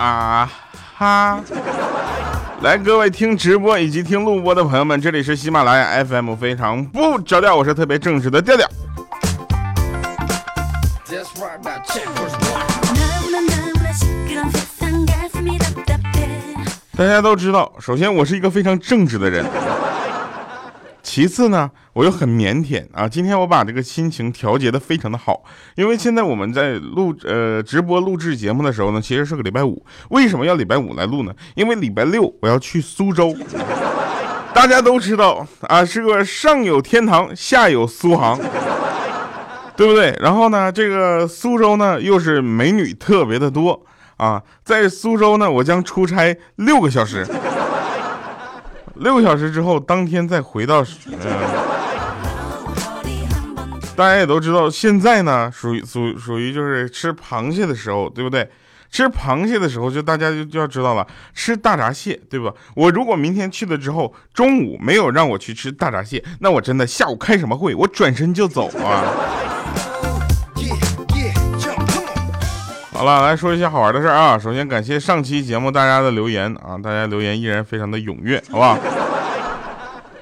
[0.00, 0.50] 啊
[0.96, 1.38] 哈！
[2.62, 8.66] 来，各位听直播以及听录播的朋友们，这里是喜马拉雅 FM，非常不着调，我是特别正直的调调。
[16.96, 19.44] 大家都知道，首先我是一个非常正直的人。
[21.12, 23.08] 其次呢，我又很腼腆啊。
[23.08, 25.42] 今天我把这个心情调节的非常的好，
[25.74, 29.84] 因为现在我们在录呃直播录制节目的时候呢，其实是个礼拜五。
[30.10, 31.34] 为什么要礼拜五来录呢？
[31.56, 33.36] 因为礼拜六我要去苏州。
[34.54, 38.38] 大家都知道啊，是个上有天堂，下有苏杭，
[39.76, 40.16] 对不对？
[40.20, 43.84] 然后呢，这个苏州呢又是美女特别的多
[44.16, 44.40] 啊。
[44.62, 47.26] 在苏州呢，我将出差六个小时。
[49.00, 50.84] 六个小时之后，当天再回到，
[53.96, 58.48] 大家也都知道，现在呢属于属属于就是吃螃蟹的时候，对不对？
[58.90, 62.52] 吃螃蟹的时候，就大家就就要知道了，吃大闸蟹，对吧？
[62.74, 69.04] 我如果明天去了之后，中午没有让我去吃大闸蟹，那我真的下午开什么会，我转身就走啊。
[73.00, 74.38] 好了，来说一些好玩的事儿啊。
[74.38, 78.78] 首先感谢上期节目大家的留言啊，大家留言依然非常的踊跃，好不好？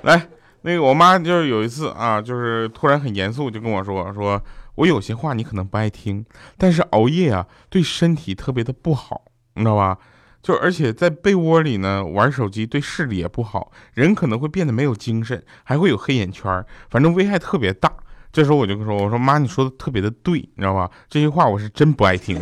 [0.02, 0.28] 来，
[0.62, 4.40] 那个我妈就是有一次啊，就是突然很严肃就跟我说，说
[4.76, 6.24] 我有些话你可能不爱听，
[6.56, 9.22] 但是熬夜啊对身体特别的不好，
[9.54, 9.98] 你知道吧？
[10.40, 17.92] 就而且在被窝里呢玩手机对视力也不好，人可能会变得没有精神，还会有黑眼圈，反正危害特别大。
[18.32, 20.90] 这时候我就说：“我说妈，你说的特别的对，你知道吧？
[21.08, 22.40] 这些话我是真不爱听。”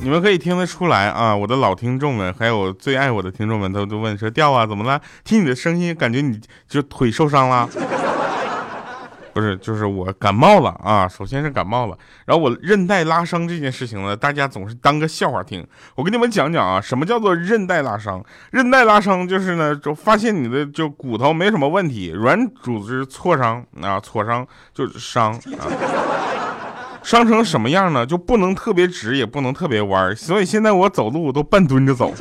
[0.00, 4.98] 你们可以听得出来啊，我的老听众们，还有最爱我的听众们，都都问说：“调啊，怎么了？
[5.22, 7.68] 听你的声音，感觉你就腿受伤了。”
[9.38, 11.06] 不是，就是我感冒了啊！
[11.06, 15.64] 首先是感冒了，然后我韧带拉伤这件事情呢，大家总是当个笑话听。
[15.94, 18.20] 我跟你们讲讲啊，什么叫做韧带拉伤？
[18.50, 24.44] 韧带拉伤就是呢，就发现你的就骨头没什么问题，软组织挫伤啊，挫伤
[24.74, 25.70] 就是伤啊，
[27.04, 28.04] 伤成什么样呢？
[28.04, 32.12] 就不能特别直，也不能特别弯，所以现在我走路都半蹲着走。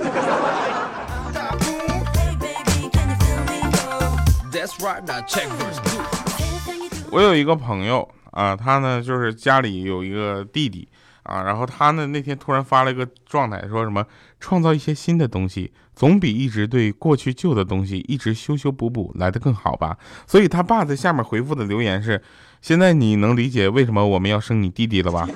[7.11, 10.87] 我有一个朋友啊，他呢就是家里有一个弟弟
[11.23, 14.05] 啊，然后他呢那天突然发了一个状态，说什么
[14.39, 19.97] 创造一些新的东西，总比一直对过去旧的东西一直修修补补来的更好吧。
[20.27, 22.21] 所以他爸在下面回复的留言是：
[22.61, 25.27] 现在你能理解为什么我们要生你弟弟了吧？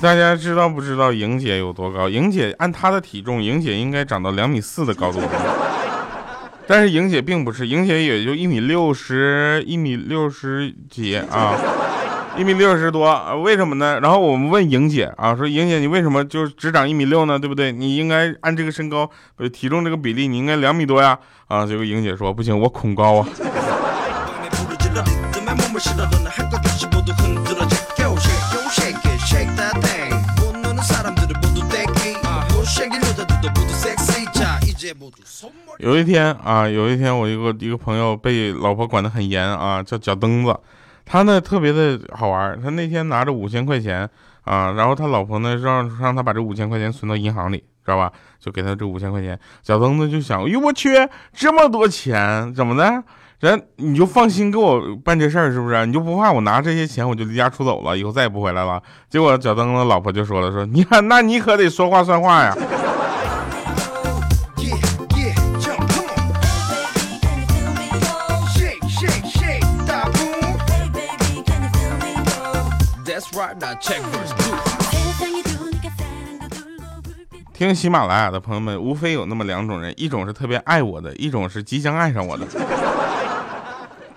[0.00, 2.08] 大家知道不知道莹姐有多高？
[2.08, 5.20] 莹姐按她的体重，莹姐应该长到两米四的高度。
[6.66, 11.56] 但是莹姐并不是，莹姐也就一米六十，一米六十几啊，
[12.36, 13.40] 一米六十多。
[13.42, 13.98] 为什么呢？
[14.00, 17.38] 然后我们问莹姐啊，说莹姐你为什么就只长一米六呢？
[17.38, 17.72] 对不对？
[17.72, 19.10] 你应该按这个身高、
[19.52, 21.18] 体重这个比例，你应该两米多呀。
[21.48, 23.28] 啊，结果莹姐说不行，我恐高啊。
[35.78, 40.58] 有一天啊，有一天我一个一个朋友被老婆管得很严啊，叫脚蹬子，
[41.04, 44.08] 他呢特别的好玩，他那天拿着五千块钱
[44.44, 48.10] 啊，然后他老婆呢让让他把这五千块钱存到银行里，知道吧？
[48.38, 50.90] 就给他这五千块钱，脚蹬子就想，哎呦我去，
[51.32, 53.02] 这么多钱，怎么的？
[53.40, 55.84] 人你就放心给我办这事儿是不是？
[55.84, 58.82] 你就不怕我拿这些钱我就离家出走了，以后再也不回来了？
[59.10, 62.56] 结果脚蹬子老婆就说了，说你看，那你可得说话算话呀。
[77.54, 82.44] 听喜马拉雅的朋友们，无非有那么两种人，一种是特别爱我的，一种是即将爱上我的，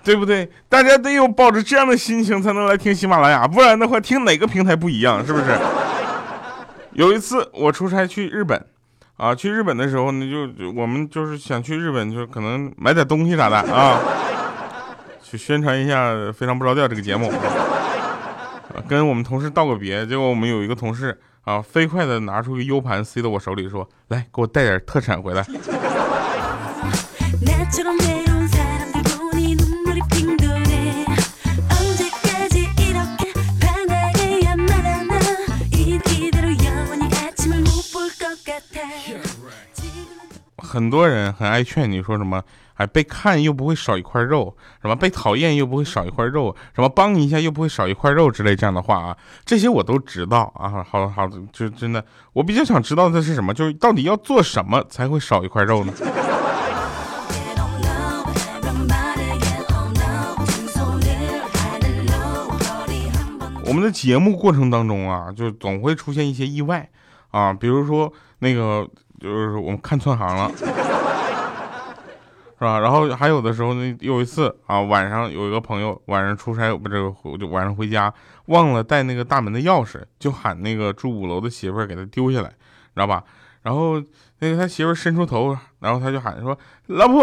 [0.04, 0.46] 对不对？
[0.68, 5.46] 大家得有抱着这样的心情才能来听喜马拉雅，不然的话，听哪个平台不一样，是不是？
[6.92, 8.62] 有一次我出差去日本，
[9.16, 13.98] 啊，去日本的时候呢，就我们就是想去日本，就可能买点东西啥的啊，
[15.22, 17.32] 去宣传一下《非常不着调》这个节目。
[18.80, 25.44] 跟我们同事道个别，结果我们有一个同事啊，飞快的拿出个 U 盘塞到我手里，说：“来，给我带点特产回来。
[40.70, 42.40] ”很多人很爱劝你说什么，
[42.74, 50.86] 哎，被看又不会少一块肉，什么被讨厌又不会少一块肉，什么帮你一下又不会少一块肉之类这样的话啊，这些我都知道啊。
[50.88, 55.92] 好好，就真的，我比较想知道的是什么，就是到底要做什么才会少一块肉呢？
[63.66, 66.88] 我们的节目过程当中啊，就总会出现一些意外
[67.32, 68.88] 啊，比如说那个
[69.20, 70.50] 就是我们看错行了，
[72.58, 72.80] 是吧？
[72.80, 78.12] 然后还有的时候呢，有一次啊，晚上有一个朋友晚上出差，不是就晚上回家
[78.46, 82.54] 忘了带那个大门的钥匙，就喊那个住五楼的媳妇儿给他丢下来，知
[82.96, 83.22] 道吧？
[83.62, 84.02] 然后
[84.38, 86.58] 那个他媳妇儿伸出头，然后他就喊说
[86.88, 87.22] ：“老婆。”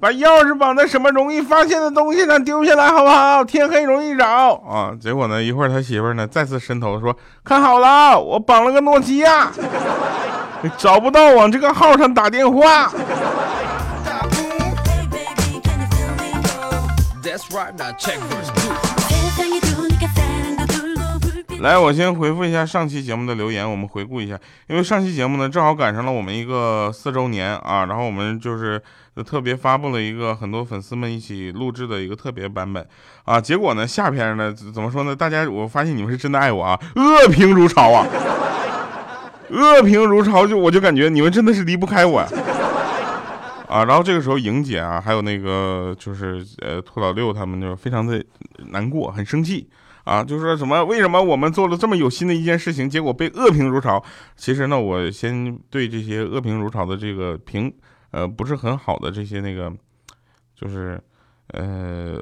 [0.00, 3.42] 把钥匙绑在什么容易发现的东西上丢下来，好不好？
[3.44, 4.92] 天黑容易找啊！
[5.00, 9.50] 结果呢，一会儿他媳妇呢再次伸头说：“看好了，我绑了个诺基亚，
[10.76, 12.90] 找不到往这个号上打电话。”
[21.60, 28.78] 来，我先回复一下上期节目的留言，我们回顾一下，因为上期节目呢正好赶上了我们一个四周年啊，然后我们就是
[29.24, 32.86] 特别发布了一个很多粉丝们一起录制的一个特别版本
[33.24, 35.16] 啊，结果呢下篇呢怎么说呢？
[35.16, 38.06] 大家我发现你们是真的爱我啊，恶评如潮啊，
[39.50, 42.20] 恶评如潮，就我就感觉你们真的是离不开我
[43.68, 48.24] 啊，然后这个时候莹姐啊，还有那个就是呃兔老六他们就非常的
[48.70, 49.68] 难过，很生气。
[50.04, 50.84] 啊，就说什么？
[50.84, 54.04] 为什么我们做了这么有心的一件事情，结果被恶评如潮？
[54.36, 57.72] 其实呢，我先对这些恶评如潮的这个评，
[58.10, 59.72] 呃，不是很好的这些那个，
[60.54, 61.02] 就是
[61.52, 62.20] 呃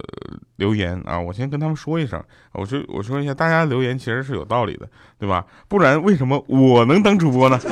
[0.56, 2.22] 留言啊，我先跟他们说一声，
[2.52, 4.88] 我说我说一下，大家留言其实是有道理的，
[5.18, 5.44] 对吧？
[5.68, 7.58] 不然为什么我能当主播呢？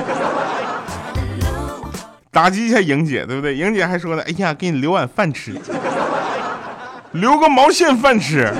[2.32, 3.56] 打击一下莹姐，对不对？
[3.56, 5.52] 莹姐还说呢，哎呀，给你留碗饭吃，
[7.12, 8.52] 留个毛线饭吃。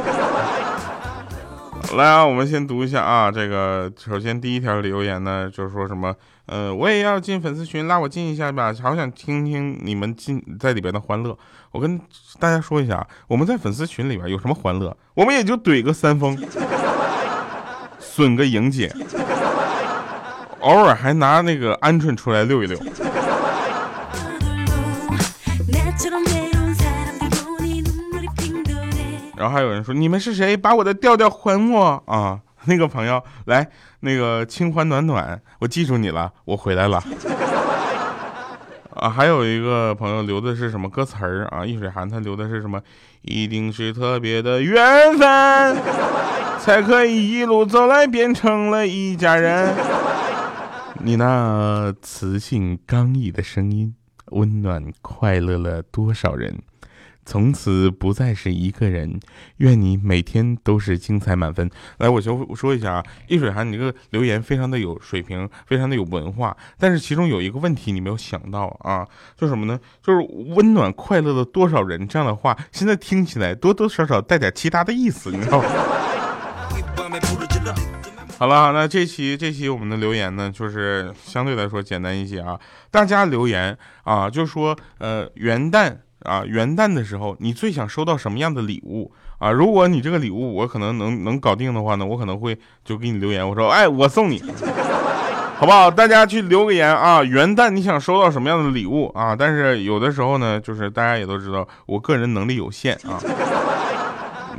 [1.97, 3.31] 来啊，我们先读一下啊。
[3.31, 6.15] 这个首先第一条留言呢，就是说什么，
[6.51, 11.39] 呃，我也要进粉丝群，拉我进一下吧，好想听听你们进在里边的欢乐。
[11.71, 11.97] 我跟
[12.41, 14.97] 大家说一下，我们在粉丝群里边有什么欢乐？
[15.15, 16.37] 我们也就怼个三丰，
[18.01, 18.93] 损个莹姐，
[20.59, 22.77] 偶尔还拿那个鹌鹑出来溜一溜。
[29.37, 30.57] 然后还有人说：“你们是谁？
[30.57, 33.69] 把我的调调还我啊！”那个朋友来，
[34.01, 37.03] 那个清欢暖暖，我记住你了，我回来了。
[38.95, 41.65] 啊，还有一个朋友留的是什么歌词儿啊？
[41.65, 42.81] 易水寒他留的是什么？
[43.23, 45.77] 一定是特别的缘分，
[46.59, 49.75] 才可以一路走来变成了一家人。
[51.03, 53.95] 你那磁性刚毅的声音，
[54.33, 56.61] 温暖快乐了多少人？
[57.31, 59.21] 从此不再是一个人，
[59.59, 61.71] 愿你每天都是精彩满分。
[61.99, 69.79] 来，我就说一下啊，易水寒，你这个留言非常的有水平，非常的有文化，但是其中有一个问题你没有想到啊，就什么呢？
[70.03, 70.19] 就是
[70.57, 75.69] 温暖快乐的多少人这样的话，现在听起来多多少少带点其他的意思，你知道吗？
[78.39, 82.59] 好了，那这期这期我们的留言呢，就是相对来说简单一些啊，
[82.91, 85.97] 大家留言啊，就说呃元旦。
[86.25, 89.51] 啊，元旦的时候，你最想收到什么样的礼物啊？
[89.51, 94.43] 如果你这个礼物我可能能能搞定的话呢，我可能会就给你留言，我说，哎，我送你，
[95.57, 95.91] 好不好？
[95.91, 97.23] 大家去留个言啊！
[97.23, 99.37] 元旦你想收到什么样的礼物啊？
[99.37, 103.21] 但是有的时候呢，就是大家也都知道，我个人能力有限啊。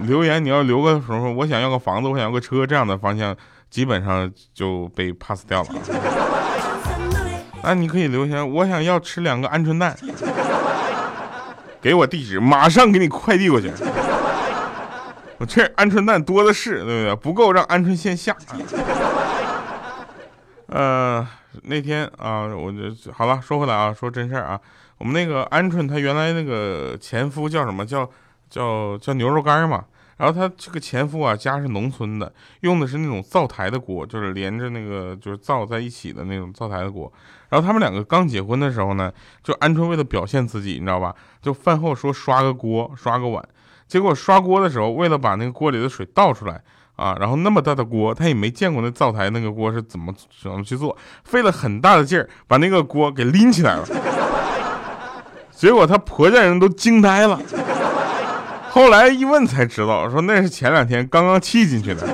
[0.08, 1.32] 留言你要留个什么？
[1.32, 3.36] 我想要个房子，我想要个车，这样的方向
[3.70, 5.70] 基本上就被 pass 掉了。
[7.64, 9.96] 那你可以留言，我想要吃两个鹌鹑蛋。
[11.82, 13.72] 给我地址，马上给你快递过去。
[15.38, 17.16] 我这鹌鹑蛋多的是，对不对？
[17.16, 18.36] 不够让鹌鹑先下。
[20.68, 21.28] 呃，
[21.64, 23.42] 那天啊，我就好了。
[23.42, 24.60] 说回来啊，说真事儿啊，
[25.00, 28.08] 我们那个鹌鹑，它原来那个前夫叫什么叫
[28.50, 29.84] 叫叫牛肉干嘛？
[30.22, 37.12] 然后他这个前夫啊，家是农村的，用的是那种灶台的锅，就是连着那个就是灶在一起的那种灶台的锅。
[37.50, 39.12] 然后他们两个刚结婚的时候呢，
[39.44, 41.16] 就鹌鹑为了表现自己，你知道吧？
[41.42, 43.44] 就饭后说刷个锅，刷个碗。
[43.88, 46.62] 结果刷锅的时候，为了把那个锅里的水倒出来
[46.98, 53.88] 啊，然后那么大的锅，他也没见过那灶台那个锅是怎么怎么去做，费了很大的劲儿把那个锅给拎起来了。
[55.50, 57.42] 结果他婆家人都惊呆了。
[58.74, 62.08] 后来一问才知道，说那是前两天刚刚砌进去的。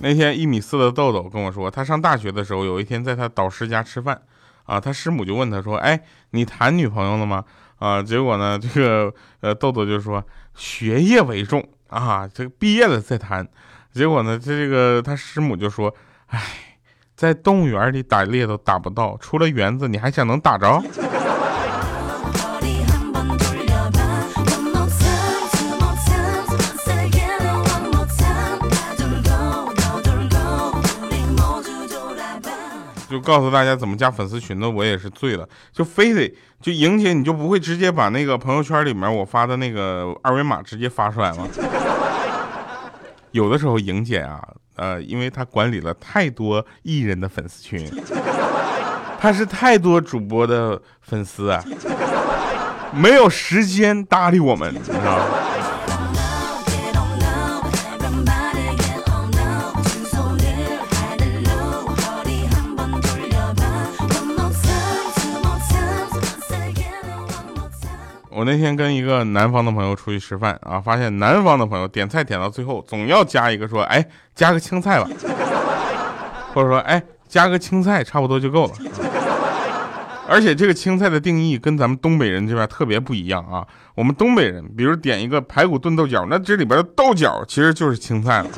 [0.00, 4.20] 那天一米四的豆豆跟我说，他上大学的时候，有一天在他导师家吃饭，
[4.64, 6.00] 啊，他师母就问他说：“哎，
[6.30, 7.44] 你谈女朋友了吗？”
[7.78, 10.24] 啊，结果呢，这个呃，豆豆就说
[10.54, 11.64] ：“学业为重。”
[11.96, 13.46] 啊，这个毕业了再谈。”
[13.92, 15.94] 结果呢，这个他师母就说
[16.28, 16.40] ：“哎，
[17.16, 20.82] 在动物园里打猎都打不到，出了园子你还想能打着？”
[33.08, 41.46] 就告诉大家怎么加粉丝群的，我也是醉了，就非得就莹姐，你就不会直接把那个朋友圈里面我发的那个二维码直接发出来吗？
[43.36, 44.42] 有的时候莹姐啊，
[44.76, 47.86] 呃，因为她管理了太多艺人的粉丝群，
[49.20, 51.62] 她是太多主播的粉丝啊，
[52.94, 55.24] 没有时间搭理我们，你知道吗？
[68.46, 74.02] 那天跟一个南方的朋友出去吃饭啊，发现南方的朋友点菜点到最后总要加一个说，哎，
[74.34, 75.08] 加个青菜吧，
[76.54, 78.72] 或者说，哎，加个青菜差不多就够了。
[80.28, 83.66] 而且这个青菜的定义跟咱们东北人这边特别不一样啊。
[83.94, 88.48] 我们东北人，比如点一个排骨炖豆角，那这里边的豆角其实就是青菜了，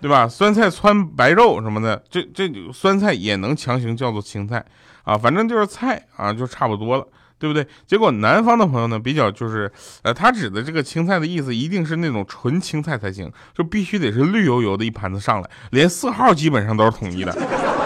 [0.00, 0.28] 对吧？
[0.28, 4.64] 酸菜汆白肉什么的，这这酸菜也能强行叫做青菜
[5.02, 7.06] 啊，反正就是菜啊，就差不多了。
[7.38, 7.66] 对不对？
[7.86, 9.70] 结果南方的朋友呢，比较就是，
[10.02, 17.36] 呃，他指的这个青菜的意思，一定是那种纯青菜才行，就必须得是绿油油的一盘子上来，连色号基本上都是统一的。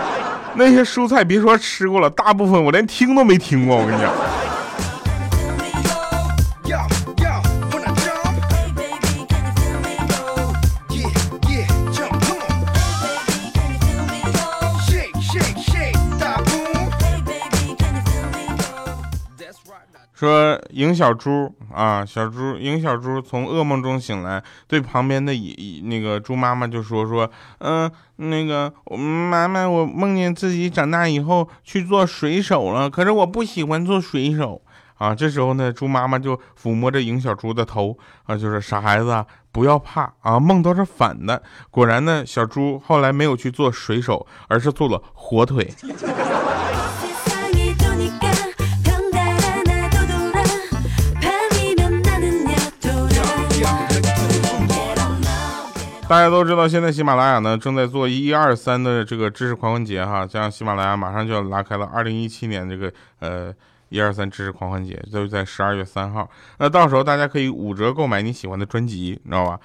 [0.56, 4.12] 那些蔬菜别说吃过了，大部分我连听都没听过，我跟你讲。
[20.20, 34.60] 说赢小猪啊，小猪赢小猪从噩梦中醒来，对旁边的一那个猪妈妈就说说，嗯，那个妈妈，我梦见自己长大以后去做水手了，可是我不喜欢做水手
[34.98, 35.14] 啊。
[35.14, 37.96] 这时候呢，猪妈妈就抚摸着赢小猪的头
[38.26, 41.42] 啊，就是傻孩子，不要怕啊，梦都是反的。
[41.70, 45.72] 果然呢，小猪后来没有去做水手，而是做了火腿。
[56.10, 63.54] 大家都知道，现在喜马拉雅呢正在做一二三的这个知识狂欢节哈，像喜马拉雅马上就要拉开了二零一七年这个呃
[63.90, 66.28] 一二三知识狂欢节，就是在十二月三号。
[66.58, 69.60] 那到时候大家可以五折购买你喜欢的专辑，你知道吧？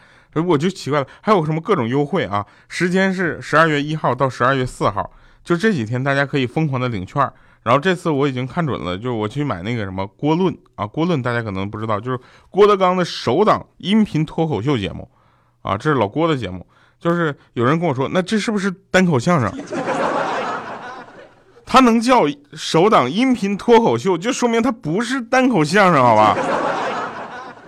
[0.48, 2.46] 我就奇怪了，还有什么各种优惠啊？
[2.68, 5.10] 时间是十二月一号到十二月四号，
[5.44, 7.28] 就这几天大家可以疯狂的领券。
[7.64, 12.20] 然后这次我已经看准了，就是我去买那个什么郭论啊，郭论大家可能不知道，就是
[12.52, 15.10] 郭德纲的首档音频脱口秀节目。
[15.66, 16.64] 啊，这是老郭的节目，
[17.00, 19.52] 就是有人跟我说，那这是不是单口相声？
[21.66, 22.22] 他能叫
[22.54, 26.38] 首档音频脱口秀，就说明他不是单口相声，好吧？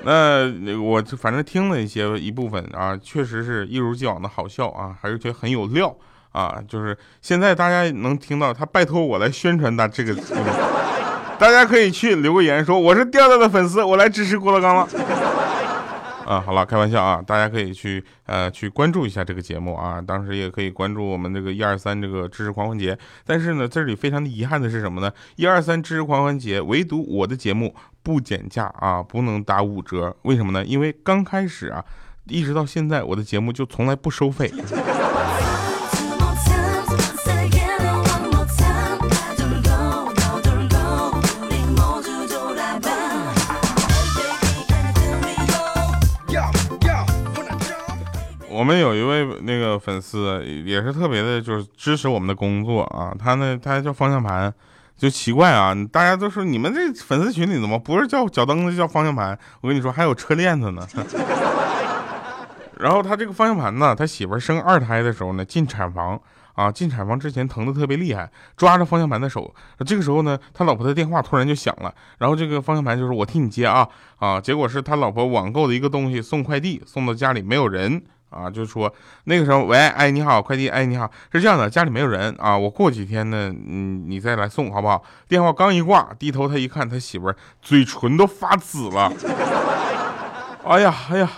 [0.04, 0.48] 那
[0.80, 5.94] 我反正听了一些一部分啊，确实是一如既往的好笑啊，还是觉得很有料
[6.32, 6.62] 啊。
[6.68, 10.16] 就是现在大家能听到他拜托我来宣传他这个，
[11.40, 14.88] 大家可以去留个言说我是调调的粉丝，我来支持郭德纲了。
[16.28, 22.98] 啊，好了，开玩笑啊，大家可以去呃去关注一下这个节目啊，当时也可以关注我们这个一二三这个知识狂欢节。
[23.26, 25.10] 但是呢，这里非常的遗憾的是什么呢？
[25.38, 30.14] 一二三知识狂欢节，唯独我的节目不减价啊，不能打五折。
[30.24, 30.66] 为什么呢？
[30.66, 31.84] 因为刚开始啊，
[32.26, 34.52] 一直到现在，我的节目就从来不收费。
[48.58, 53.16] 我们有一位那个粉丝也是特别的，就是支持我们的工作啊。
[53.18, 54.52] 他呢，他叫方向盘，
[54.98, 55.76] 就奇怪啊。
[55.92, 59.38] 大家都说你们这粉丝群里怎么不是叫脚蹬子叫方向盘？
[59.62, 60.88] 我跟你说，还有车链子呢。
[62.82, 66.20] 然后他这个方向盘呢，他媳妇生二胎的时候呢，进产房
[66.56, 69.54] 啊，进产房之前疼的特别厉害，抓着方向盘的手。
[69.86, 73.88] 这个时候呢，他老婆的电话突然就响了，然后这个方向盘就说：“我替你接啊
[74.18, 78.02] 啊。”结果是他老婆网购的一个东西送快递，送到家里没有人。
[78.30, 78.94] 啊，就说
[79.24, 85.02] 那个时候，喂，哎，你好，快递，哎，你好，是这样的，家里没有人啊，我过几天呢，嗯，你再来送好不好？
[85.28, 89.12] 电话刚一挂，低头他一看，他媳妇嘴唇都发紫了，
[90.66, 91.30] 哎呀，哎呀，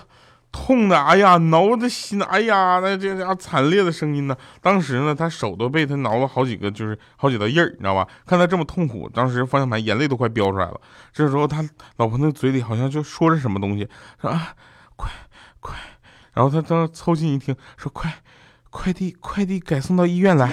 [0.52, 4.36] 痛的，哎呀，挠的心，哎呀，那这家惨烈的声音呢。
[4.60, 8.08] 当时呢，他手都被他挠了好几个，就是好几道印儿，你知道吧？
[8.26, 10.82] 看他这么痛苦，当时方向盘眼泪都快飙出来了。
[11.14, 11.64] 这时候他
[11.98, 13.88] 老婆那嘴里好像就说着什么东西，
[14.20, 14.54] 说啊，
[14.96, 15.12] 快
[15.60, 15.76] 快，
[16.40, 18.10] 然后他当凑近一听，说快，
[18.70, 20.50] 快递快递改送到医院来。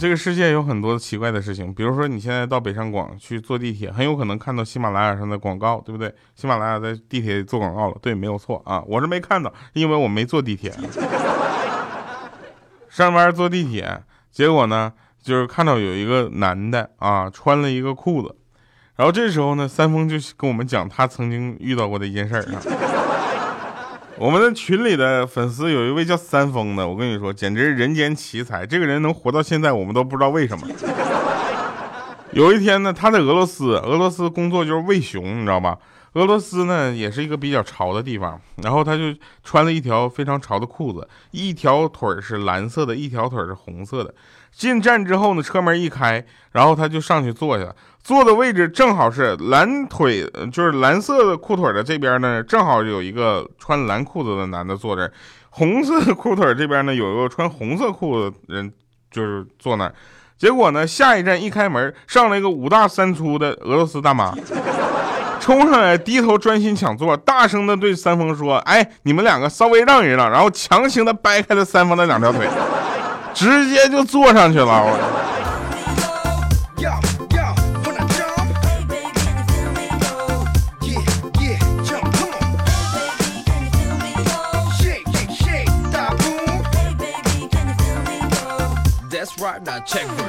[0.00, 6.10] 这个世界有很多奇怪的事情，比如说你现在到北上广去坐地铁，很有可能看到喜马拉雅上的广告，对不对？
[6.34, 10.72] 喜马拉雅在地铁做广告了，对，没有错啊，我是没看到，因为我没坐地铁。
[12.98, 14.02] 上班坐地铁，
[14.32, 18.34] 结果呢，就是看到有一个男的啊，穿了一个裤子，
[18.96, 22.58] 然后这时候呢，三丰就跟我们讲他曾经遇到过的一件事儿啊。
[24.18, 28.66] 我们的群里的粉丝有一位叫三丰的，我跟你说，简直是人间奇才。
[28.66, 30.66] 这个人能活到现在，我们都不知道为什么。
[32.34, 35.78] 有一天呢，他在俄罗斯，俄罗斯工作就是喂熊，你知道吧？
[36.14, 44.14] 俄罗斯呢也是一个比较潮的地方，然后他就穿了一条非常潮的裤子，一条腿是蓝色的，一条腿是红色的。
[44.50, 47.72] 进站之后呢，车门一开，然后他就上去坐下，
[48.02, 55.12] 坐的位置正好是蓝腿，就是蓝色的裤腿的这边呢，正好有一个穿蓝裤子的男的坐这儿，
[55.50, 58.72] 红色裤腿这边呢有一个穿红色裤子的人
[59.10, 59.94] 就是坐那儿。
[60.36, 64.32] 结果呢，下一站一开门，上来一个五大三粗的俄罗斯大妈，
[65.48, 72.46] 冲上来低头专心抢座，大声的对三丰说：“哎，你们两个稍微让一让。”然后强行的掰开了三丰的两条腿。
[73.32, 75.24] 直接就坐上去了，我。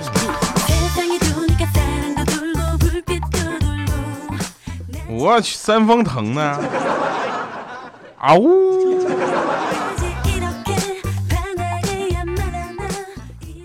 [0.02, 0.19] 我
[5.20, 6.58] 我去，三丰疼呢，
[8.18, 9.06] 啊呜！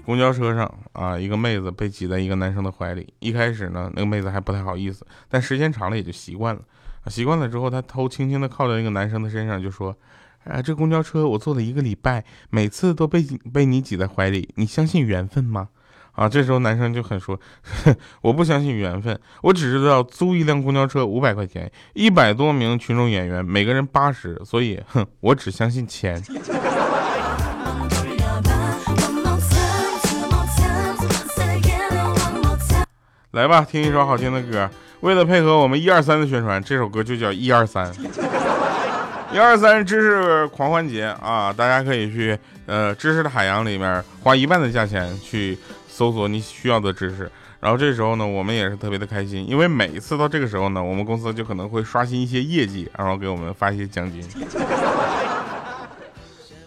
[0.05, 3.15] 公交车上啊，一个妹子被挤在一个男生的怀里。
[3.21, 6.61] 一开始呢，那个妹子还不太好意思，但时间长了也就习惯了。
[7.07, 9.97] 习惯了之后，她头轻轻的靠在那个男生的身上，就说
[10.51, 15.69] ：“啊，这公交车我坐了一个礼拜，每次都被被你挤在怀里，你相信缘分吗？”
[16.15, 17.39] 啊，这时候男生就很说
[18.23, 26.23] ：“我不相信缘分，我只知道租一辆公交车五百块钱，一百多名群众演员，每个人八十，所以，哼，我只相信钱。”
[33.33, 34.71] 来吧，听一首好听的歌。
[35.01, 37.93] 为了配合我们一二三的宣传，这首歌就叫一二三。
[39.33, 41.53] 一二三知识狂欢节啊！
[41.53, 45.59] 大家可以去呃知识的海洋里面花一半的价钱去
[45.95, 47.31] 搜索你需要的知识。
[47.61, 54.21] 然后这时候呢，我们也是特别的开心，因为每一次到这个时候呢，我们公司就可能会刷新一些业绩，然后给我们发一些奖金。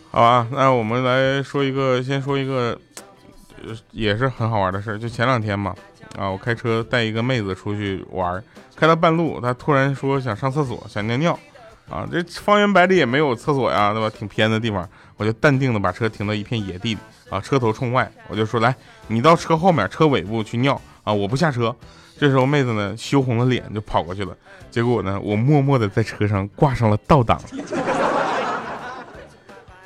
[0.09, 2.79] 好吧，那我们来说一个，先说一个，
[3.91, 5.75] 也是很好玩的事儿，就前两天嘛。
[6.17, 8.41] 啊，我开车带一个妹子出去玩，
[8.77, 11.37] 开到半路，她突然说想上厕所，想尿尿。
[11.89, 14.09] 啊，这方圆百里也没有厕所呀，对吧？
[14.09, 16.99] 挺偏的地方，我就淡定的把车停到一片野地里。
[17.29, 18.75] 啊，车头冲外，我就说来，
[19.07, 20.79] 你到车后面车尾部去尿。
[21.03, 21.75] 啊，我不下车。
[22.19, 24.35] 这时候妹子呢羞红了脸就跑过去了。
[24.71, 27.39] 结果呢，我默默的在车上挂上了倒档。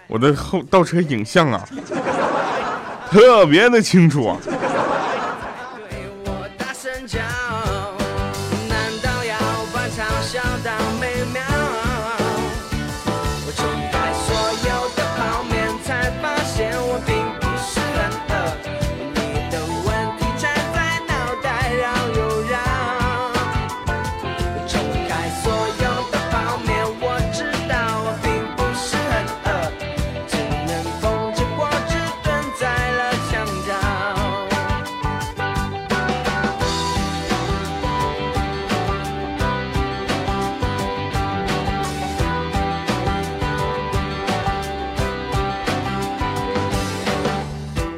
[0.08, 1.68] 我的后倒车影像啊，
[3.10, 4.38] 特别的清楚啊。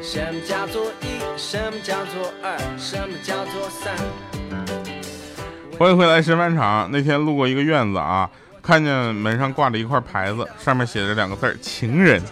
[0.06, 1.18] 什么叫做一？
[1.38, 2.58] 什么叫做二？
[2.76, 3.96] 什么叫做三
[5.78, 6.86] 欢迎回来，吃饭场。
[6.92, 8.28] 那天路过一个院子啊，
[8.62, 12.22] 看见门上挂着一块牌子，上面写着两个字儿情人”。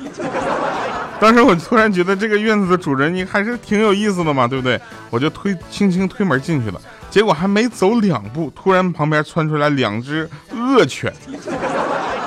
[1.18, 4.78] 当时我突然觉得这个院子的主人你还是挺有意思的嘛，对不对？
[5.08, 6.80] 我就推轻轻推门进去了，
[7.10, 11.10] 结果还没走两步，突然旁边窜出来两只恶犬。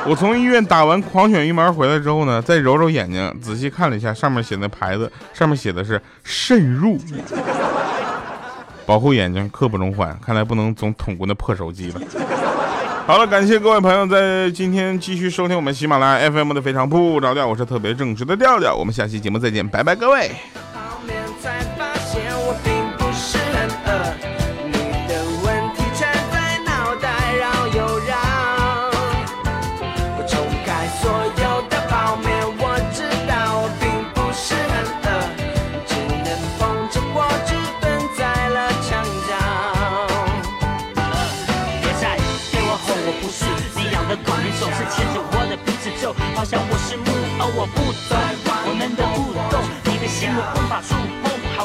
[0.07, 6.97] 我从医院打完狂犬疫苗回来之后呢，再揉揉眼睛，仔细看了一下上面写的牌子，上面写的是慎入，
[8.85, 10.17] 保护眼睛，刻不容缓。
[10.23, 12.01] 看来不能总捅过那破手机了。
[13.07, 18.75] 好了，感谢各位朋友在今天继续收听我们喜马拉雅 FM 的非常不着调，我是特别正直的调调。
[18.75, 20.31] 我们下期节目再见，拜拜，各位。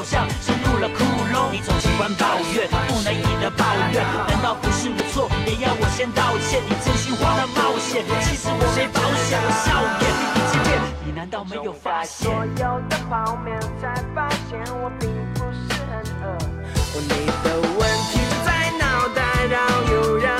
[0.00, 1.52] 好像深入了窟窿。
[1.52, 5.28] 你总喜欢抱怨，不能以的抱怨，难道不是我错？
[5.44, 6.62] 也要我先道歉？
[6.66, 9.38] 你真心花了冒险，其实我没保险。
[9.44, 12.32] 我笑脸已经变，你难道没有发现？
[12.32, 16.38] 所有的泡面才发现我并不是很饿。
[16.96, 19.58] 你的问题在脑袋绕
[19.92, 20.39] 又绕。